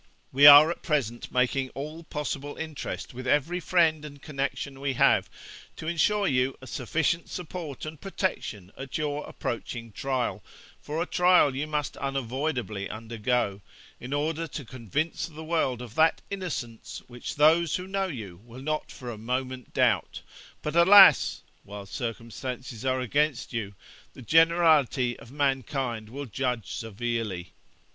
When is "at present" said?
0.71-1.31